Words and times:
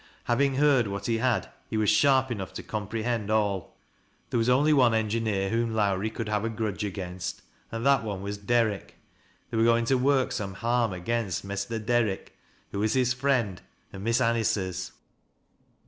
Having 0.23 0.55
lieard 0.55 0.87
what 0.87 1.05
he 1.05 1.19
had, 1.19 1.51
he 1.69 1.77
was 1.77 1.87
sharp 1.91 2.31
enough 2.31 2.55
tc 2.55 2.65
comprehend 2.65 3.29
all. 3.29 3.75
There 4.31 4.39
was 4.39 4.49
only 4.49 4.73
one 4.73 4.95
engineer 4.95 5.49
whom 5.51 5.75
Lowrie 5.75 6.09
could 6.09 6.25
havt 6.25 6.43
a 6.43 6.49
grudge 6.49 6.83
against, 6.83 7.43
and 7.71 7.85
that 7.85 8.03
one 8.03 8.23
was 8.23 8.39
Derrick. 8.39 8.97
They 9.51 9.57
were 9.57 9.63
going 9.63 9.85
to 9.85 9.99
work 9.99 10.31
some 10.31 10.55
harm 10.55 10.91
against" 10.91 11.43
Mester 11.43 11.77
Derrick," 11.77 12.35
who 12.71 12.79
was 12.79 12.93
his 12.95 13.13
friend 13.13 13.61
and 13.93 14.03
Miss 14.03 14.19
Anice's. 14.19 14.91